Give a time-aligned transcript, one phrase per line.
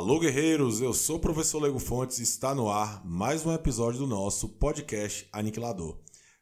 [0.00, 0.80] Alô, guerreiros!
[0.80, 4.48] Eu sou o professor Lego Fontes e está no ar mais um episódio do nosso
[4.48, 5.98] podcast Aniquilador.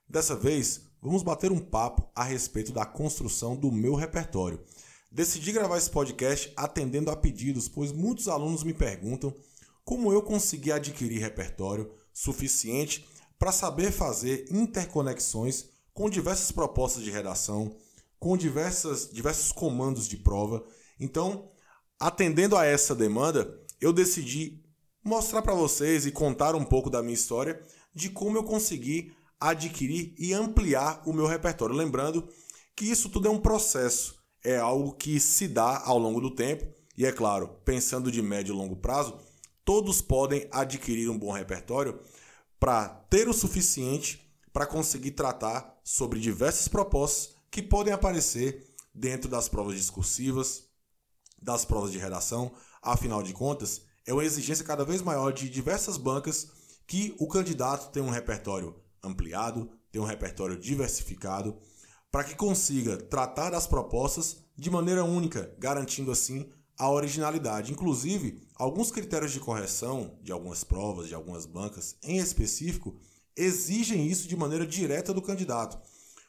[0.08, 4.60] Dessa vez, vamos bater um papo a respeito da construção do meu repertório.
[5.10, 9.34] Decidi gravar esse podcast atendendo a pedidos, pois muitos alunos me perguntam
[9.84, 13.08] como eu consegui adquirir repertório suficiente
[13.40, 17.74] para saber fazer interconexões com diversas propostas de redação,
[18.20, 20.64] com diversas, diversos comandos de prova.
[21.00, 21.50] Então,
[21.98, 24.62] atendendo a essa demanda, eu decidi
[25.02, 27.60] mostrar para vocês e contar um pouco da minha história
[27.94, 31.74] de como eu consegui adquirir e ampliar o meu repertório.
[31.74, 32.28] Lembrando
[32.76, 36.66] que isso tudo é um processo, é algo que se dá ao longo do tempo
[36.96, 39.18] e, é claro, pensando de médio e longo prazo,
[39.64, 41.98] todos podem adquirir um bom repertório
[42.58, 49.48] para ter o suficiente para conseguir tratar sobre diversas propostas que podem aparecer dentro das
[49.48, 50.67] provas discursivas,
[51.40, 52.52] das provas de redação.
[52.82, 56.48] Afinal de contas, é uma exigência cada vez maior de diversas bancas
[56.86, 61.58] que o candidato tenha um repertório ampliado, tenha um repertório diversificado,
[62.10, 67.72] para que consiga tratar das propostas de maneira única, garantindo assim a originalidade.
[67.72, 72.98] Inclusive, alguns critérios de correção de algumas provas, de algumas bancas em específico,
[73.36, 75.78] exigem isso de maneira direta do candidato.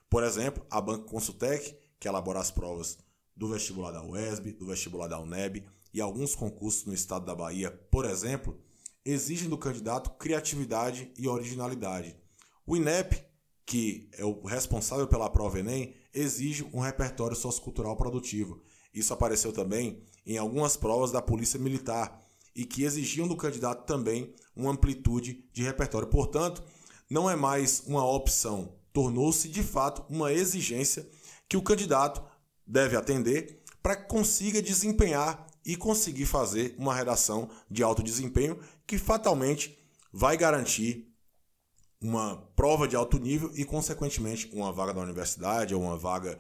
[0.10, 2.98] Por exemplo, a Banca Consultec, que elabora as provas
[3.40, 7.72] do vestibular da UESB, do vestibular da UNEB e alguns concursos no estado da Bahia,
[7.90, 8.60] por exemplo,
[9.06, 12.18] exigem do candidato criatividade e originalidade.
[12.68, 13.24] O INEP,
[13.66, 18.62] que é o responsável pela prova Enem, exige um repertório sociocultural produtivo.
[18.94, 22.22] Isso apareceu também em algumas provas da Polícia Militar
[22.54, 26.10] e que exigiam do candidato também uma amplitude de repertório.
[26.10, 26.62] Portanto,
[27.10, 31.10] não é mais uma opção tornou-se de fato uma exigência
[31.48, 32.22] que o candidato
[32.70, 38.98] deve atender para que consiga desempenhar e conseguir fazer uma redação de alto desempenho que
[38.98, 39.78] fatalmente
[40.14, 41.12] vai garantir
[42.02, 46.40] uma prova de alto nível e, consequentemente, uma vaga da universidade ou uma vaga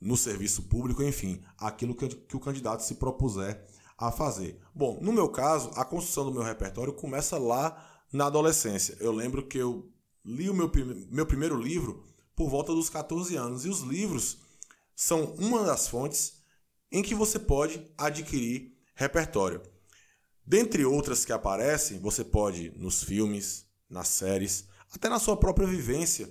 [0.00, 3.66] no serviço público, enfim, aquilo que, que o candidato se propuser
[3.98, 4.60] a fazer.
[4.74, 7.76] Bom, no meu caso, a construção do meu repertório começa lá
[8.12, 8.96] na adolescência.
[9.00, 9.90] Eu lembro que eu
[10.24, 10.70] li o meu,
[11.10, 12.04] meu primeiro livro
[12.34, 13.64] por volta dos 14 anos.
[13.64, 14.38] E os livros
[14.96, 16.42] são uma das fontes
[16.90, 19.60] em que você pode adquirir repertório.
[20.44, 26.28] Dentre outras que aparecem, você pode nos filmes, nas séries, até na sua própria vivência,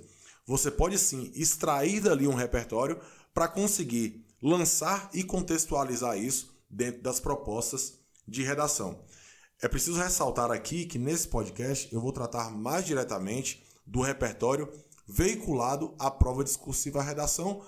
[0.48, 3.00] você pode sim extrair dali um repertório
[3.34, 9.04] para conseguir lançar e contextualizar isso dentro das propostas de redação.
[9.62, 14.72] É preciso ressaltar aqui que nesse podcast eu vou tratar mais diretamente do repertório
[15.08, 17.64] veiculado à prova discursiva à redação,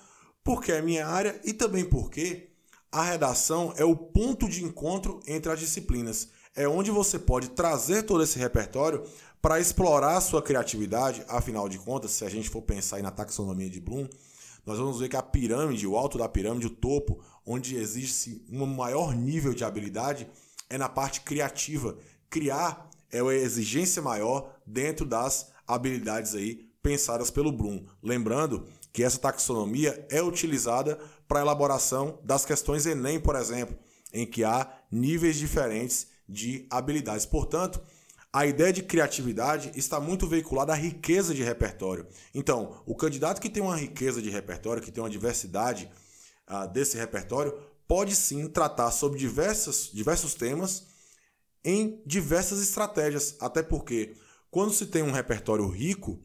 [0.47, 2.47] porque é minha área e também porque
[2.89, 6.29] a redação é o ponto de encontro entre as disciplinas.
[6.55, 9.03] É onde você pode trazer todo esse repertório
[9.41, 11.21] para explorar a sua criatividade.
[11.27, 14.07] Afinal de contas, se a gente for pensar na taxonomia de Bloom,
[14.65, 18.65] nós vamos ver que a pirâmide, o alto da pirâmide, o topo, onde existe um
[18.65, 20.29] maior nível de habilidade,
[20.69, 21.97] é na parte criativa.
[22.29, 27.83] Criar é uma exigência maior dentro das habilidades aí pensadas pelo Bloom.
[28.01, 28.65] Lembrando
[28.97, 30.97] que essa taxonomia é utilizada
[31.27, 33.77] para a elaboração das questões Enem, por exemplo,
[34.11, 37.23] em que há níveis diferentes de habilidades.
[37.23, 37.79] Portanto,
[38.33, 42.07] a ideia de criatividade está muito veiculada à riqueza de repertório.
[42.33, 45.87] Então, o candidato que tem uma riqueza de repertório, que tem uma diversidade
[46.49, 47.55] uh, desse repertório,
[47.87, 50.87] pode sim tratar sobre diversos temas
[51.63, 54.15] em diversas estratégias, até porque
[54.49, 56.19] quando se tem um repertório rico,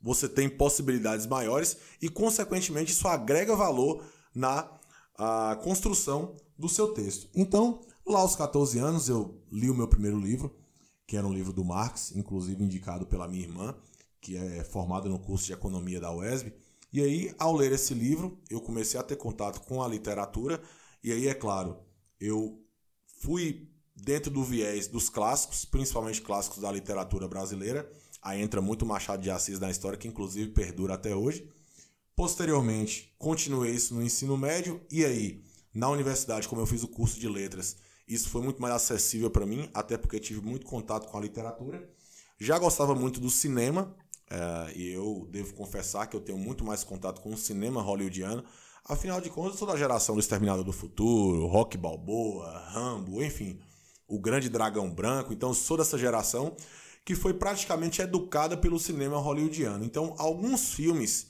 [0.00, 4.70] você tem possibilidades maiores e, consequentemente, isso agrega valor na
[5.16, 7.28] a, construção do seu texto.
[7.34, 10.56] Então, lá aos 14 anos, eu li o meu primeiro livro,
[11.06, 13.74] que era um livro do Marx, inclusive indicado pela minha irmã,
[14.20, 16.52] que é formada no curso de Economia da UESB.
[16.92, 20.60] E aí, ao ler esse livro, eu comecei a ter contato com a literatura,
[21.02, 21.78] e aí, é claro,
[22.20, 22.62] eu
[23.20, 27.90] fui dentro do viés dos clássicos, principalmente clássicos da literatura brasileira.
[28.22, 31.48] Aí entra muito Machado de Assis na história, que inclusive perdura até hoje.
[32.14, 37.18] Posteriormente, continuei isso no ensino médio e aí, na universidade, como eu fiz o curso
[37.18, 37.76] de letras,
[38.06, 41.88] isso foi muito mais acessível para mim, até porque tive muito contato com a literatura.
[42.38, 43.94] Já gostava muito do cinema,
[44.28, 48.44] é, e eu devo confessar que eu tenho muito mais contato com o cinema hollywoodiano.
[48.84, 53.60] Afinal de contas, sou da geração do Exterminador do Futuro, Rock Balboa, Rambo, enfim
[54.10, 55.32] o Grande Dragão Branco.
[55.32, 56.54] Então, sou dessa geração
[57.10, 59.84] que foi praticamente educada pelo cinema hollywoodiano.
[59.84, 61.26] Então, alguns filmes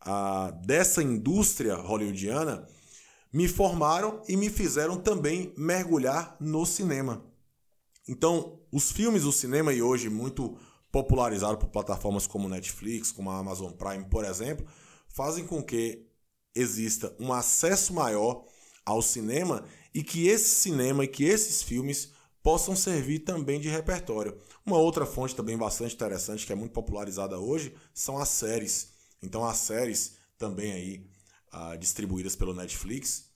[0.00, 2.66] ah, dessa indústria hollywoodiana
[3.32, 7.24] me formaram e me fizeram também mergulhar no cinema.
[8.08, 10.58] Então, os filmes, o cinema e hoje muito
[10.90, 14.66] popularizado por plataformas como Netflix, como a Amazon Prime, por exemplo,
[15.06, 16.08] fazem com que
[16.56, 18.44] exista um acesso maior
[18.84, 19.64] ao cinema
[19.94, 22.10] e que esse cinema e que esses filmes
[22.42, 24.36] possam servir também de repertório.
[24.66, 28.92] Uma outra fonte também bastante interessante, que é muito popularizada hoje, são as séries.
[29.22, 31.10] Então, as séries também aí
[31.52, 33.30] ah, distribuídas pelo Netflix,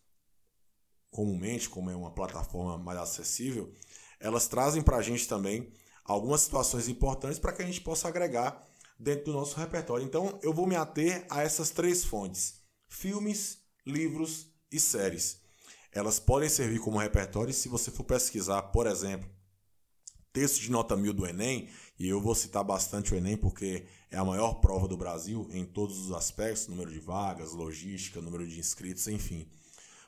[1.11, 3.73] comumente, como é uma plataforma mais acessível,
[4.19, 5.71] elas trazem para a gente também
[6.05, 8.67] algumas situações importantes para que a gente possa agregar
[8.99, 10.05] dentro do nosso repertório.
[10.05, 15.41] Então, eu vou me ater a essas três fontes: filmes, livros e séries.
[15.93, 19.29] Elas podem servir como repertório se você for pesquisar, por exemplo,
[20.33, 24.17] texto de nota mil do Enem, e eu vou citar bastante o Enem porque é
[24.17, 28.59] a maior prova do Brasil em todos os aspectos, número de vagas, logística, número de
[28.59, 29.49] inscritos, enfim.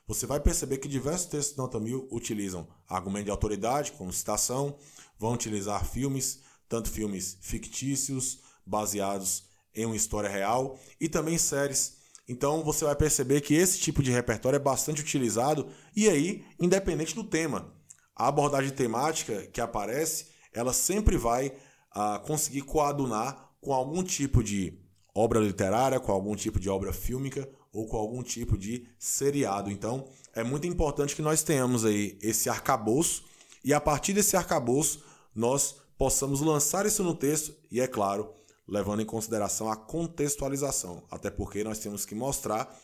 [0.07, 4.77] Você vai perceber que diversos textos de nota mil utilizam argumento de autoridade, como citação,
[5.19, 9.45] vão utilizar filmes, tanto filmes fictícios, baseados
[9.75, 12.01] em uma história real, e também séries
[12.31, 15.67] então você vai perceber que esse tipo de repertório é bastante utilizado
[15.97, 17.75] e aí, independente do tema,
[18.15, 21.53] a abordagem temática que aparece, ela sempre vai
[21.93, 24.79] ah, conseguir coadunar com algum tipo de
[25.15, 29.71] obra literária, com algum tipo de obra fílmica ou com algum tipo de seriado.
[29.71, 33.25] Então, é muito importante que nós tenhamos aí esse arcabouço
[33.65, 35.03] e a partir desse arcabouço
[35.35, 38.33] nós possamos lançar isso no texto e, é claro,
[38.67, 42.75] levando em consideração a contextualização, até porque nós temos que mostrar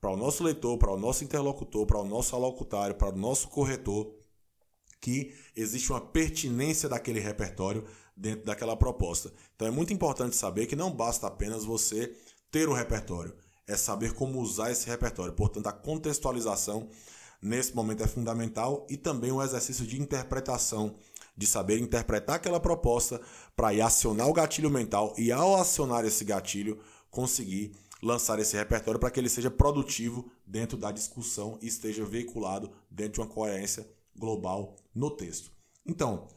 [0.00, 3.48] para o nosso leitor, para o nosso interlocutor, para o nosso alocutário, para o nosso
[3.48, 4.12] corretor,
[5.04, 7.84] que existe uma pertinência daquele repertório
[8.16, 9.30] dentro daquela proposta.
[9.54, 12.16] Então é muito importante saber que não basta apenas você
[12.50, 13.34] ter o repertório,
[13.66, 15.34] é saber como usar esse repertório.
[15.34, 16.88] Portanto, a contextualização
[17.42, 20.94] nesse momento é fundamental e também o exercício de interpretação
[21.36, 23.20] de saber interpretar aquela proposta
[23.54, 26.80] para ir acionar o gatilho mental e, ao acionar esse gatilho,
[27.10, 27.72] conseguir
[28.02, 33.14] lançar esse repertório para que ele seja produtivo dentro da discussão e esteja veiculado dentro
[33.14, 35.50] de uma coerência global no texto.
[35.86, 36.28] Então,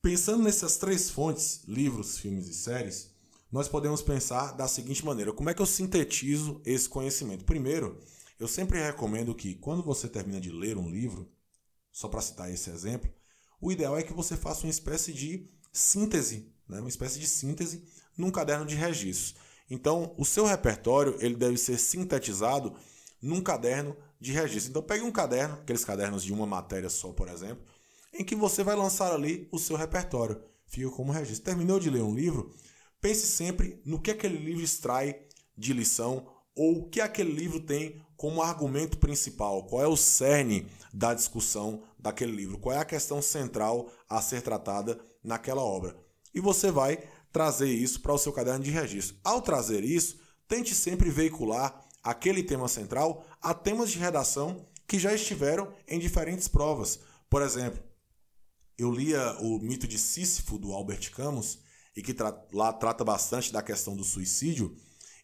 [0.00, 3.10] pensando nessas três fontes, livros, filmes e séries,
[3.50, 7.44] nós podemos pensar da seguinte maneira: como é que eu sintetizo esse conhecimento?
[7.44, 7.98] Primeiro,
[8.38, 11.30] eu sempre recomendo que quando você termina de ler um livro,
[11.90, 13.10] só para citar esse exemplo,
[13.60, 16.80] o ideal é que você faça uma espécie de síntese, né?
[16.80, 17.84] uma espécie de síntese
[18.16, 19.34] num caderno de registros.
[19.70, 22.76] Então, o seu repertório ele deve ser sintetizado
[23.26, 24.70] num caderno de registro.
[24.70, 27.64] Então, pegue um caderno, aqueles cadernos de uma matéria só, por exemplo,
[28.12, 30.40] em que você vai lançar ali o seu repertório.
[30.66, 31.44] Fica como registro.
[31.44, 32.54] Terminou de ler um livro,
[33.00, 35.20] pense sempre no que aquele livro extrai
[35.56, 40.66] de lição ou o que aquele livro tem como argumento principal, qual é o cerne
[40.92, 45.94] da discussão daquele livro, qual é a questão central a ser tratada naquela obra.
[46.34, 46.98] E você vai
[47.30, 49.16] trazer isso para o seu caderno de registro.
[49.22, 50.18] Ao trazer isso,
[50.48, 56.46] tente sempre veicular aquele tema central a temas de redação que já estiveram em diferentes
[56.46, 57.00] provas.
[57.28, 57.82] Por exemplo,
[58.78, 61.58] eu lia o mito de Sísifo do Albert Camus
[61.96, 64.76] e que tra lá trata bastante da questão do suicídio.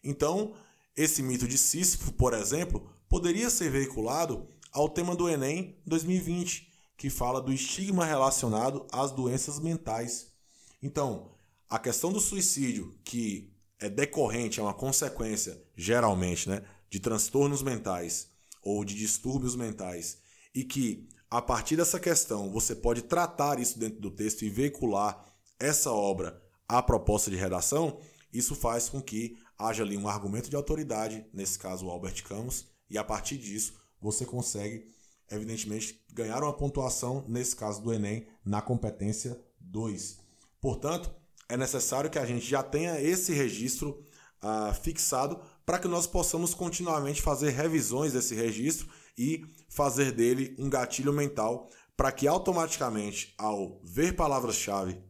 [0.03, 0.53] Então,
[0.93, 7.09] esse mito de Sísifo, por exemplo, poderia ser veiculado ao tema do Enem 2020, que
[7.09, 10.33] fala do estigma relacionado às doenças mentais.
[10.81, 11.31] Então,
[11.69, 18.27] a questão do suicídio, que é decorrente, é uma consequência, geralmente, né, de transtornos mentais
[18.61, 20.19] ou de distúrbios mentais,
[20.53, 25.25] e que a partir dessa questão você pode tratar isso dentro do texto e veicular
[25.59, 27.99] essa obra à proposta de redação,
[28.31, 32.67] isso faz com que haja ali um argumento de autoridade, nesse caso o Albert Camus,
[32.87, 34.85] e a partir disso você consegue,
[35.31, 40.19] evidentemente, ganhar uma pontuação, nesse caso do Enem, na competência 2.
[40.61, 41.11] Portanto,
[41.49, 44.05] é necessário que a gente já tenha esse registro
[44.43, 50.69] ah, fixado para que nós possamos continuamente fazer revisões desse registro e fazer dele um
[50.69, 55.01] gatilho mental para que automaticamente, ao ver palavras-chave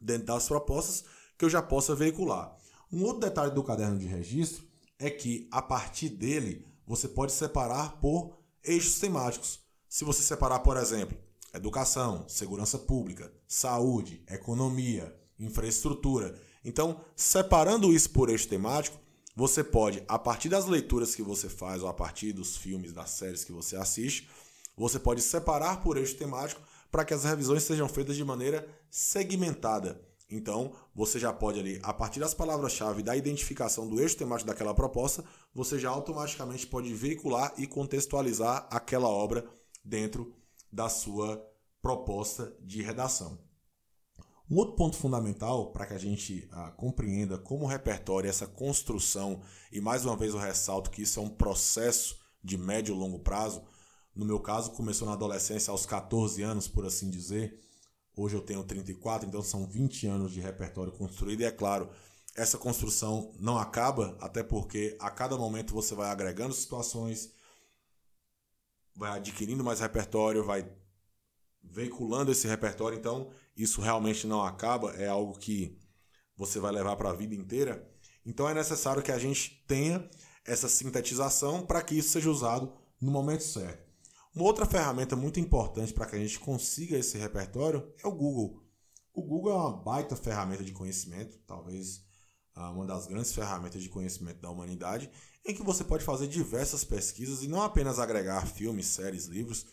[0.00, 1.04] dentro das propostas,
[1.36, 2.56] que eu já possa veicular.
[2.92, 4.64] Um outro detalhe do caderno de registro
[4.98, 9.60] é que, a partir dele, você pode separar por eixos temáticos.
[9.88, 11.16] Se você separar, por exemplo,
[11.52, 16.38] educação, segurança pública, saúde, economia, infraestrutura.
[16.64, 18.98] Então, separando isso por eixo temático,
[19.34, 23.10] você pode, a partir das leituras que você faz ou a partir dos filmes, das
[23.10, 24.28] séries que você assiste,
[24.76, 26.60] você pode separar por eixo temático
[26.90, 30.00] para que as revisões sejam feitas de maneira segmentada.
[30.30, 34.74] Então, você já pode ali, a partir das palavras-chave da identificação do eixo temático daquela
[34.74, 39.44] proposta, você já automaticamente pode veicular e contextualizar aquela obra
[39.84, 40.34] dentro
[40.72, 41.44] da sua
[41.82, 43.38] proposta de redação.
[44.50, 49.40] Um outro ponto fundamental para que a gente ah, compreenda como o repertório, essa construção,
[49.72, 53.18] e mais uma vez eu ressalto que isso é um processo de médio e longo
[53.20, 53.62] prazo.
[54.14, 57.58] No meu caso, começou na adolescência aos 14 anos, por assim dizer.
[58.16, 61.40] Hoje eu tenho 34, então são 20 anos de repertório construído.
[61.40, 61.90] E é claro,
[62.36, 67.32] essa construção não acaba, até porque a cada momento você vai agregando situações,
[68.94, 70.70] vai adquirindo mais repertório, vai
[71.62, 72.98] veiculando esse repertório.
[72.98, 75.78] Então, isso realmente não acaba, é algo que
[76.36, 77.88] você vai levar para a vida inteira.
[78.26, 80.08] Então, é necessário que a gente tenha
[80.44, 83.84] essa sintetização para que isso seja usado no momento certo.
[84.34, 88.64] Uma outra ferramenta muito importante para que a gente consiga esse repertório é o Google.
[89.12, 92.02] O Google é uma baita ferramenta de conhecimento, talvez
[92.54, 95.08] ah, uma das grandes ferramentas de conhecimento da humanidade,
[95.44, 99.66] em que você pode fazer diversas pesquisas e não apenas agregar filmes, séries, livros,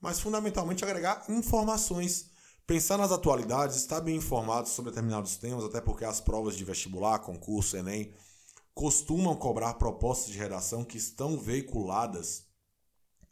[0.00, 2.30] mas fundamentalmente agregar informações.
[2.66, 7.20] Pensar nas atualidades, estar bem informado sobre determinados temas, até porque as provas de vestibular,
[7.20, 8.12] concurso, Enem,
[8.74, 12.44] costumam cobrar propostas de redação que estão veiculadas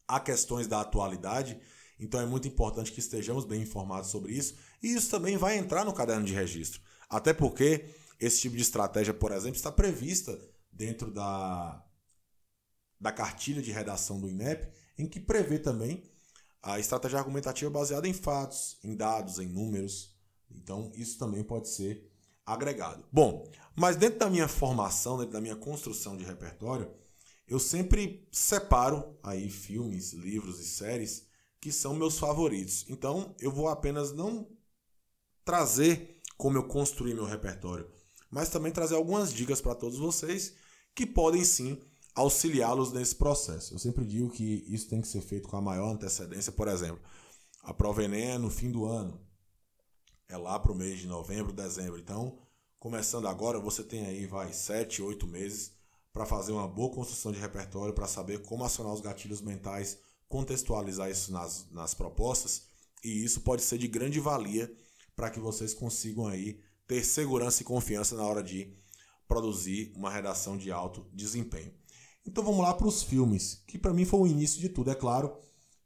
[0.06, 1.58] a questões da atualidade.
[1.98, 4.54] Então é muito importante que estejamos bem informados sobre isso.
[4.80, 6.80] E isso também vai entrar no caderno de registro.
[7.10, 10.38] Até porque esse tipo de estratégia, por exemplo, está prevista
[10.70, 11.84] dentro da,
[13.00, 16.04] da cartilha de redação do INEP, em que prevê também
[16.64, 20.16] a estratégia argumentativa baseada em fatos, em dados, em números.
[20.50, 22.10] Então, isso também pode ser
[22.46, 23.04] agregado.
[23.12, 26.90] Bom, mas dentro da minha formação, dentro da minha construção de repertório,
[27.46, 31.26] eu sempre separo aí filmes, livros e séries
[31.60, 32.86] que são meus favoritos.
[32.88, 34.48] Então, eu vou apenas não
[35.44, 37.90] trazer como eu construí meu repertório,
[38.30, 40.54] mas também trazer algumas dicas para todos vocês
[40.94, 41.78] que podem sim
[42.14, 43.74] auxiliá-los nesse processo.
[43.74, 46.52] Eu sempre digo que isso tem que ser feito com a maior antecedência.
[46.52, 47.00] Por exemplo,
[47.62, 49.20] a prova Enem é no fim do ano,
[50.28, 51.98] é lá para o mês de novembro, dezembro.
[51.98, 52.38] Então,
[52.78, 55.72] começando agora, você tem aí, vai, sete, oito meses
[56.12, 61.10] para fazer uma boa construção de repertório, para saber como acionar os gatilhos mentais, contextualizar
[61.10, 62.68] isso nas, nas propostas,
[63.02, 64.72] e isso pode ser de grande valia
[65.16, 68.72] para que vocês consigam aí ter segurança e confiança na hora de
[69.26, 71.72] produzir uma redação de alto desempenho.
[72.26, 74.90] Então vamos lá para os filmes, que para mim foi o início de tudo.
[74.90, 75.36] É claro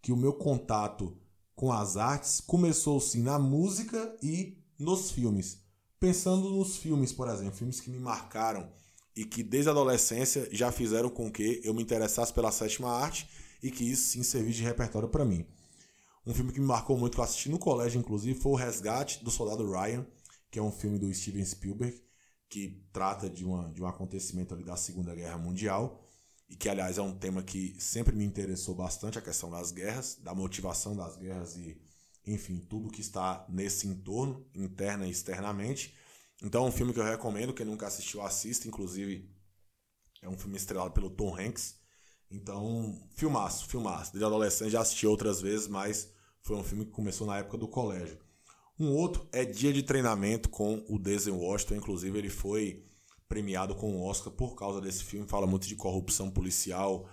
[0.00, 1.16] que o meu contato
[1.54, 5.60] com as artes começou sim na música e nos filmes.
[5.98, 8.70] Pensando nos filmes, por exemplo, filmes que me marcaram
[9.16, 13.28] e que desde a adolescência já fizeram com que eu me interessasse pela sétima arte
[13.60, 15.44] e que isso sim servisse de repertório para mim.
[16.24, 19.24] Um filme que me marcou muito, que eu assisti no colégio, inclusive, foi O Resgate
[19.24, 20.06] do Soldado Ryan,
[20.50, 22.00] que é um filme do Steven Spielberg,
[22.48, 26.07] que trata de, uma, de um acontecimento ali da Segunda Guerra Mundial
[26.48, 30.16] e que, aliás, é um tema que sempre me interessou bastante, a questão das guerras,
[30.16, 31.80] da motivação das guerras e,
[32.26, 35.94] enfim, tudo que está nesse entorno, interna e externamente.
[36.42, 39.30] Então, é um filme que eu recomendo, quem nunca assistiu, assista, inclusive
[40.22, 41.76] é um filme estrelado pelo Tom Hanks.
[42.30, 44.12] Então, filmaço, filmaço.
[44.12, 47.68] Desde adolescente já assisti outras vezes, mas foi um filme que começou na época do
[47.68, 48.18] colégio.
[48.78, 52.87] Um outro é Dia de Treinamento com o Denzel Washington, inclusive ele foi
[53.28, 55.28] premiado com o Oscar por causa desse filme.
[55.28, 57.08] Fala muito de corrupção policial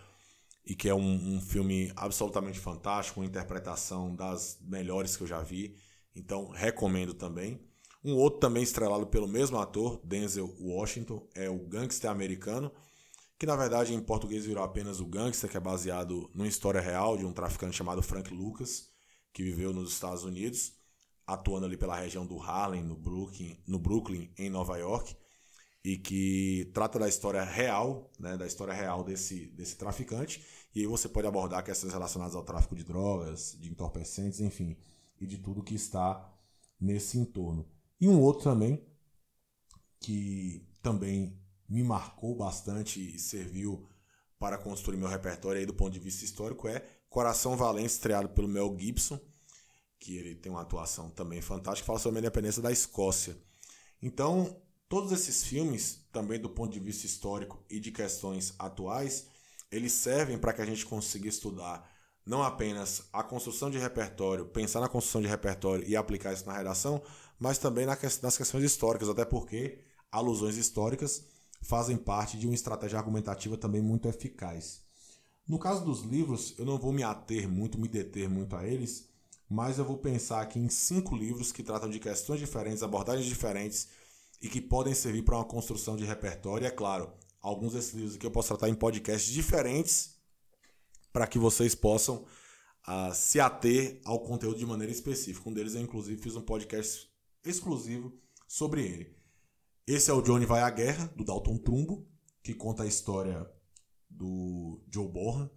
[0.65, 5.41] e que é um, um, filme absolutamente fantástico, uma interpretação das melhores que eu já
[5.41, 5.75] vi.
[6.15, 7.59] Então, recomendo também.
[8.03, 12.71] Um outro também estrelado pelo mesmo ator, Denzel Washington, é o Gangster Americano,
[13.37, 17.17] que na verdade em português virou apenas o Gangster, que é baseado numa história real
[17.17, 18.89] de um traficante chamado Frank Lucas,
[19.33, 20.73] que viveu nos Estados Unidos,
[21.25, 25.15] atuando ali pela região do Harlem, no Brooklyn, no Brooklyn em Nova York
[25.85, 30.43] e que trata da história real, né, da história real desse, desse traficante.
[30.73, 34.75] E aí você pode abordar questões relacionadas ao tráfico de drogas, de entorpecentes, enfim,
[35.21, 36.27] e de tudo que está
[36.81, 37.69] nesse entorno.
[38.01, 38.83] E um outro também,
[39.99, 41.39] que também
[41.69, 43.87] me marcou bastante e serviu
[44.39, 48.47] para construir meu repertório aí do ponto de vista histórico é Coração Valente, estreado pelo
[48.47, 49.19] Mel Gibson,
[49.99, 53.37] que ele tem uma atuação também fantástica, fala sobre a independência da Escócia.
[54.01, 59.25] Então, Todos esses filmes, também do ponto de vista histórico e de questões atuais,
[59.71, 61.91] eles servem para que a gente consiga estudar
[62.25, 66.57] não apenas a construção de repertório, pensar na construção de repertório e aplicar isso na
[66.57, 67.01] redação,
[67.39, 67.99] mas também nas
[68.37, 69.79] questões históricas, até porque
[70.11, 71.23] alusões históricas
[71.61, 74.81] fazem parte de uma estratégia argumentativa também muito eficaz.
[75.47, 79.07] No caso dos livros, eu não vou me ater muito, me deter muito a eles,
[79.47, 83.87] mas eu vou pensar aqui em cinco livros que tratam de questões diferentes, abordagens diferentes
[84.41, 86.65] e que podem servir para uma construção de repertório.
[86.65, 87.11] E é claro,
[87.41, 90.15] alguns desses livros aqui eu posso tratar em podcasts diferentes
[91.11, 92.25] para que vocês possam
[92.87, 95.49] uh, se ater ao conteúdo de maneira específica.
[95.49, 97.09] Um deles eu, inclusive, fiz um podcast
[97.43, 98.13] exclusivo
[98.47, 99.15] sobre ele.
[99.87, 102.07] Esse é o Johnny Vai à Guerra, do Dalton Trumbo,
[102.41, 103.49] que conta a história
[104.09, 105.49] do Joe Bohan,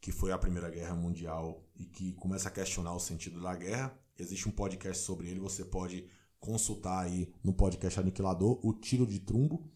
[0.00, 3.98] que foi a Primeira Guerra Mundial e que começa a questionar o sentido da guerra.
[4.18, 6.06] Existe um podcast sobre ele, você pode
[6.42, 9.70] consultar aí no podcast Aniquilador, O Tiro de Trumbo.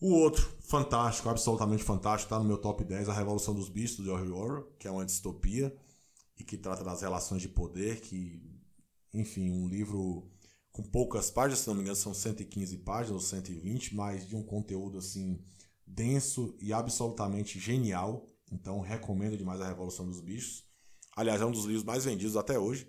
[0.00, 4.04] O outro, fantástico, absolutamente fantástico, está no meu top 10, A Revolução dos Bichos, do
[4.04, 5.76] George Orwell, que é uma distopia
[6.38, 8.42] e que trata das relações de poder, que,
[9.12, 10.30] enfim, um livro
[10.72, 14.42] com poucas páginas, se não me engano são 115 páginas ou 120, mas de um
[14.42, 15.42] conteúdo assim
[15.86, 18.26] denso e absolutamente genial.
[18.50, 20.64] Então recomendo demais a Revolução dos Bichos.
[21.14, 22.86] Aliás, é um dos livros mais vendidos até hoje.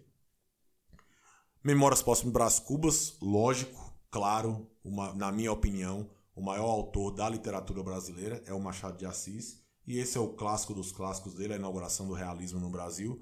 [1.64, 7.82] Memórias Póstumas Brás Cubas, lógico, claro, uma, na minha opinião, o maior autor da literatura
[7.82, 9.62] brasileira é o Machado de Assis.
[9.86, 13.22] E esse é o clássico dos clássicos dele, a inauguração do realismo no Brasil.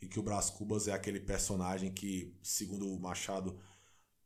[0.00, 3.58] E que o Brás Cubas é aquele personagem que, segundo o Machado,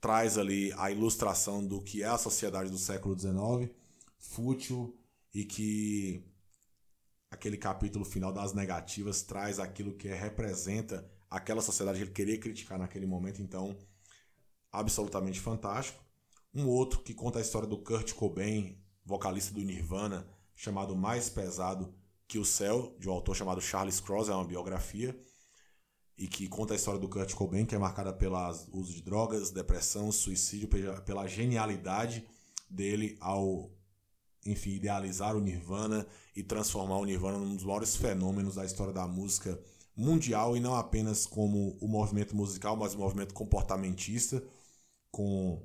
[0.00, 3.74] traz ali a ilustração do que é a sociedade do século XIX,
[4.18, 4.96] fútil
[5.34, 6.24] e que
[7.30, 12.78] aquele capítulo final das negativas traz aquilo que representa aquela sociedade que ele queria criticar
[12.78, 13.76] naquele momento, então
[14.72, 16.02] absolutamente fantástico.
[16.54, 21.94] Um outro que conta a história do Kurt Cobain, vocalista do Nirvana, chamado Mais Pesado
[22.26, 25.18] que o Céu, de um autor chamado Charles Cross, é uma biografia,
[26.16, 28.36] e que conta a história do Kurt Cobain, que é marcada pelo
[28.72, 30.68] uso de drogas, depressão, suicídio,
[31.04, 32.26] pela genialidade
[32.68, 33.70] dele ao
[34.44, 39.06] enfim, idealizar o Nirvana e transformar o Nirvana num dos maiores fenômenos da história da
[39.06, 39.58] música
[39.98, 44.42] mundial e não apenas como o movimento musical, mas o movimento comportamentista,
[45.10, 45.60] com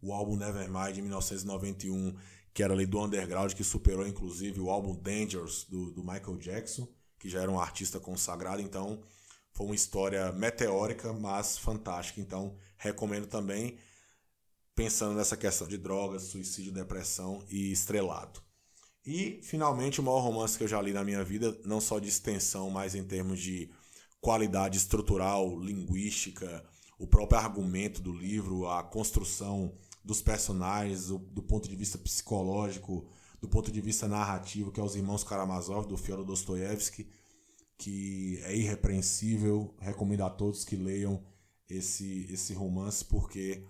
[0.00, 2.16] o álbum Nevermind de 1991,
[2.54, 6.88] que era ali do underground, que superou inclusive o álbum Dangerous do, do Michael Jackson,
[7.18, 9.02] que já era um artista consagrado, então
[9.52, 12.20] foi uma história meteórica, mas fantástica.
[12.20, 13.78] Então, recomendo também
[14.74, 18.41] pensando nessa questão de drogas, suicídio, depressão e estrelado.
[19.04, 22.08] E, finalmente, o maior romance que eu já li na minha vida, não só de
[22.08, 23.68] extensão, mas em termos de
[24.20, 26.64] qualidade estrutural, linguística,
[26.98, 33.08] o próprio argumento do livro, a construção dos personagens, do ponto de vista psicológico,
[33.40, 37.08] do ponto de vista narrativo, que é Os Irmãos Karamazov, do Fyodor Dostoevsky,
[37.76, 39.74] que é irrepreensível.
[39.80, 41.24] Recomendo a todos que leiam
[41.68, 43.66] esse, esse romance, porque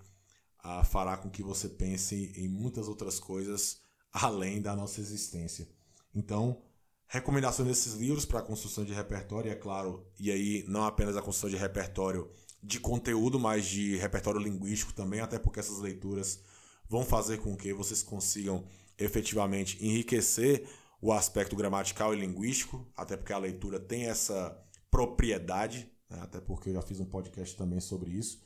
[0.63, 3.82] uh, fará com que você pense em muitas outras coisas
[4.13, 5.69] além da nossa existência.
[6.15, 6.63] Então,
[7.07, 11.23] recomendação desses livros para a construção de repertório, é claro, e aí não apenas a
[11.23, 12.31] construção de repertório
[12.63, 16.41] de conteúdo, mas de repertório linguístico também, até porque essas leituras
[16.89, 18.65] vão fazer com que vocês consigam
[18.99, 20.69] efetivamente enriquecer
[21.01, 24.57] o aspecto gramatical e linguístico, até porque a leitura tem essa
[24.91, 26.21] propriedade, né?
[26.21, 28.41] até porque eu já fiz um podcast também sobre isso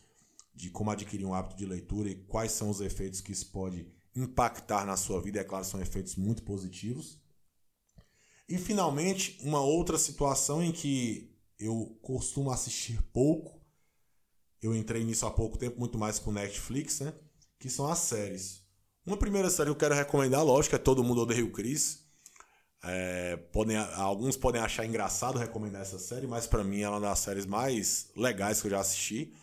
[0.56, 3.86] de como adquirir um hábito de leitura e quais são os efeitos que isso pode
[4.16, 5.40] impactar na sua vida.
[5.40, 7.20] É claro, são efeitos muito positivos.
[8.48, 13.60] E finalmente, uma outra situação em que eu costumo assistir pouco,
[14.62, 17.12] eu entrei nisso há pouco tempo, muito mais com Netflix, né?
[17.58, 18.62] Que são as séries.
[19.04, 22.04] Uma primeira série que eu quero recomendar, lógico, é Todo Mundo Odeia o Chris.
[22.82, 27.08] É, podem, alguns podem achar engraçado recomendar essa série, mas para mim ela é uma
[27.08, 29.34] das séries mais legais que eu já assisti.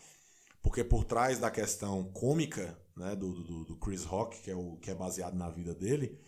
[0.62, 4.76] Porque por trás da questão cômica né, do, do, do, Chris Rock, que é, o,
[4.76, 6.18] que é baseado na vida dele,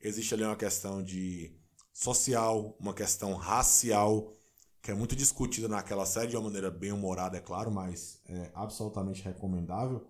[0.00, 1.56] existe ali uma questão de
[1.92, 4.32] social, uma questão racial,
[4.82, 8.50] que é muito discutida naquela série de uma maneira bem humorada, é claro, mas é
[8.54, 10.06] absolutamente recomendável.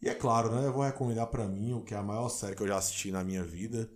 [0.00, 2.54] E é claro, né, eu vou recomendar para mim o que é a maior série
[2.54, 3.90] que eu já assisti na minha vida,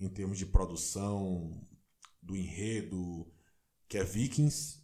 [0.00, 1.60] em termos de produção,
[2.20, 3.30] do enredo,
[3.88, 4.82] que é Vikings,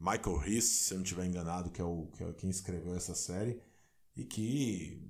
[0.00, 3.14] Michael Reese, se eu não estiver enganado, que é, o, que é quem escreveu essa
[3.14, 3.60] série,
[4.20, 5.02] e que,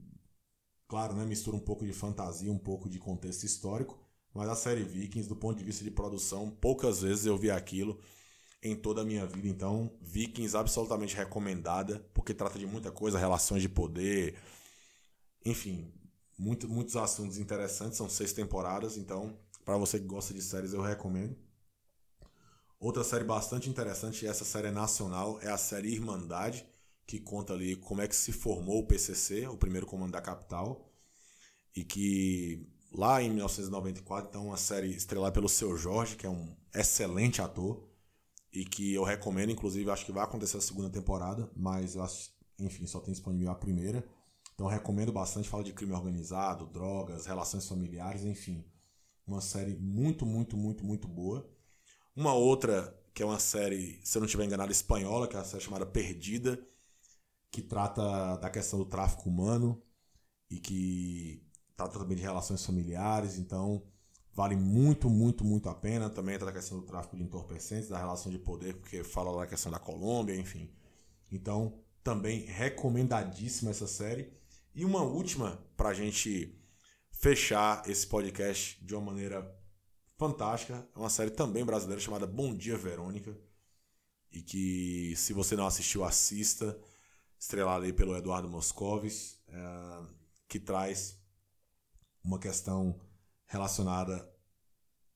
[0.86, 3.98] claro, né, mistura um pouco de fantasia, um pouco de contexto histórico,
[4.32, 8.00] mas a série Vikings, do ponto de vista de produção, poucas vezes eu vi aquilo
[8.62, 9.48] em toda a minha vida.
[9.48, 14.38] Então, Vikings absolutamente recomendada, porque trata de muita coisa, relações de poder,
[15.44, 15.92] enfim,
[16.38, 17.98] muito, muitos assuntos interessantes.
[17.98, 21.36] São seis temporadas, então, para você que gosta de séries, eu recomendo.
[22.78, 26.64] Outra série bastante interessante, e essa série é nacional, é a série Irmandade,
[27.10, 30.88] que conta ali como é que se formou o PCC, o primeiro comando da capital,
[31.74, 36.56] e que lá em 1994, então uma série estrelada pelo Seu Jorge, que é um
[36.72, 37.84] excelente ator,
[38.52, 42.86] e que eu recomendo, inclusive, acho que vai acontecer a segunda temporada, mas acho, enfim,
[42.86, 44.08] só tem disponível a primeira.
[44.54, 48.64] Então recomendo bastante, fala de crime organizado, drogas, relações familiares, enfim.
[49.26, 51.48] Uma série muito, muito, muito, muito boa.
[52.14, 55.44] Uma outra, que é uma série, se eu não estiver enganado, espanhola, que é a
[55.44, 56.69] série chamada Perdida,
[57.50, 59.82] que trata da questão do tráfico humano
[60.48, 61.42] e que
[61.76, 63.82] trata também de relações familiares, então
[64.32, 66.08] vale muito, muito, muito a pena.
[66.10, 69.46] Também entra a questão do tráfico de entorpecentes, da relação de poder, porque fala da
[69.46, 70.70] questão da Colômbia, enfim.
[71.30, 74.32] Então, também recomendadíssima essa série.
[74.74, 76.58] E uma última para a gente
[77.10, 79.58] fechar esse podcast de uma maneira
[80.16, 80.86] fantástica.
[80.94, 83.36] É uma série também brasileira chamada Bom Dia Verônica.
[84.32, 86.78] E que, se você não assistiu, assista.
[87.40, 90.06] Estrelada aí pelo Eduardo Moscovis, é,
[90.46, 91.16] que traz
[92.22, 93.00] uma questão
[93.46, 94.30] relacionada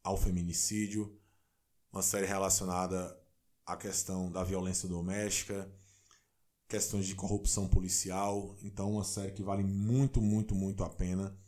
[0.02, 1.20] ao feminicídio,
[1.92, 3.14] uma série relacionada
[3.66, 5.70] à questão da violência doméstica,
[6.66, 8.56] questões de corrupção policial.
[8.62, 11.38] Então, uma série que vale muito, muito, muito a pena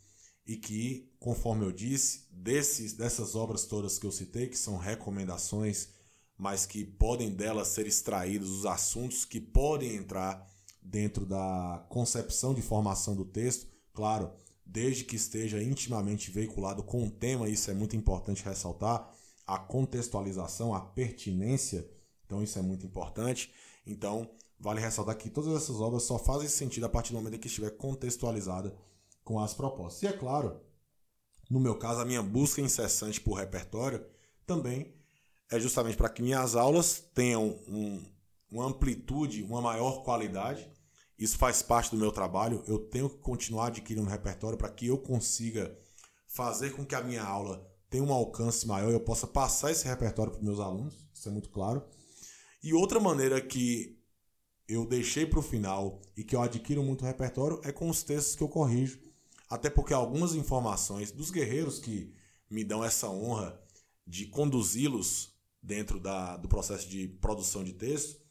[0.45, 5.89] e que, conforme eu disse, desses, dessas obras todas que eu citei, que são recomendações,
[6.37, 10.47] mas que podem delas ser extraídos os assuntos que podem entrar
[10.89, 14.31] dentro da concepção de formação do texto, claro,
[14.65, 19.09] desde que esteja intimamente veiculado com o tema, isso é muito importante ressaltar,
[19.45, 21.89] a contextualização, a pertinência,
[22.25, 23.53] então isso é muito importante.
[23.85, 27.39] Então, vale ressaltar que todas essas obras só fazem sentido a partir do momento em
[27.39, 28.75] que estiver contextualizada
[29.23, 30.03] com as propostas.
[30.03, 30.59] E é claro,
[31.49, 34.05] no meu caso, a minha busca incessante por repertório
[34.45, 34.93] também
[35.49, 38.03] é justamente para que minhas aulas tenham um,
[38.51, 40.69] uma amplitude, uma maior qualidade
[41.17, 42.63] isso faz parte do meu trabalho.
[42.67, 45.77] Eu tenho que continuar adquirindo repertório para que eu consiga
[46.27, 49.87] fazer com que a minha aula tenha um alcance maior e eu possa passar esse
[49.87, 51.07] repertório para os meus alunos.
[51.13, 51.83] Isso é muito claro.
[52.61, 53.97] E outra maneira que
[54.67, 58.35] eu deixei para o final e que eu adquiro muito repertório é com os textos
[58.35, 58.99] que eu corrijo.
[59.49, 62.13] Até porque algumas informações dos guerreiros que
[62.49, 63.59] me dão essa honra
[64.05, 68.26] de conduzi-los dentro da, do processo de produção de texto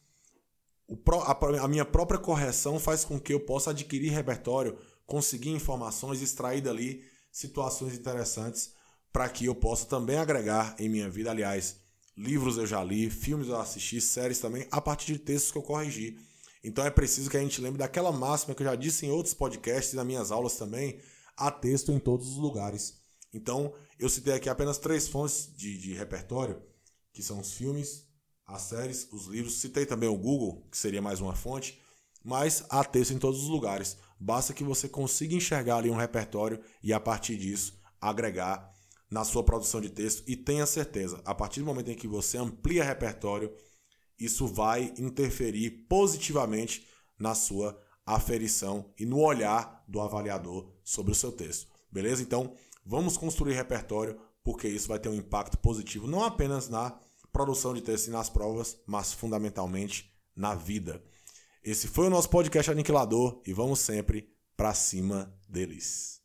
[1.59, 7.03] a minha própria correção faz com que eu possa adquirir repertório, conseguir informações, extrair dali
[7.31, 8.71] situações interessantes
[9.11, 11.31] para que eu possa também agregar em minha vida.
[11.31, 11.77] Aliás,
[12.15, 15.63] livros eu já li, filmes eu assisti, séries também, a partir de textos que eu
[15.63, 16.17] corrigi.
[16.63, 19.33] Então é preciso que a gente lembre daquela máxima que eu já disse em outros
[19.33, 20.99] podcasts e nas minhas aulas também:
[21.35, 22.95] há texto em todos os lugares.
[23.33, 26.61] Então, eu citei aqui apenas três fontes de, de repertório,
[27.13, 28.06] que são os filmes,
[28.47, 29.59] as séries, os livros.
[29.59, 31.79] Citei também o Google, que seria mais uma fonte,
[32.23, 33.97] mas há texto em todos os lugares.
[34.19, 38.73] Basta que você consiga enxergar ali um repertório e a partir disso agregar
[39.09, 42.37] na sua produção de texto e tenha certeza, a partir do momento em que você
[42.37, 43.53] amplia repertório,
[44.19, 46.87] isso vai interferir positivamente
[47.19, 51.67] na sua aferição e no olhar do avaliador sobre o seu texto.
[51.91, 52.21] Beleza?
[52.21, 52.53] Então,
[52.85, 56.97] vamos construir repertório porque isso vai ter um impacto positivo não apenas na
[57.37, 61.03] produção de texto nas provas, mas fundamentalmente na vida.
[61.63, 66.16] Esse foi o nosso podcast Aniquilador e vamos sempre para cima deles.